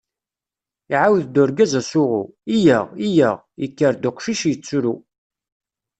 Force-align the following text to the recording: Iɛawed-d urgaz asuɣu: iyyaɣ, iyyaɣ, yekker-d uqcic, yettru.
Iɛawed-d 0.93 1.35
urgaz 1.41 1.73
asuɣu: 1.79 2.23
iyyaɣ, 2.53 2.85
iyyaɣ, 3.05 3.37
yekker-d 3.61 4.03
uqcic, 4.09 4.41
yettru. 4.49 4.93